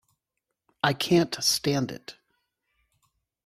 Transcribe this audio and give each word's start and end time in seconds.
I 0.83 0.93
can't 0.93 1.35
stand 1.43 1.91
it. 1.91 2.15